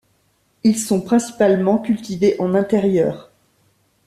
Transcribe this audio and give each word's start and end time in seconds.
Ils 0.63 0.79
sont 0.79 0.99
principalement 1.01 1.77
cultivés 1.77 2.35
en 2.39 2.55
intérieur. 2.55 3.29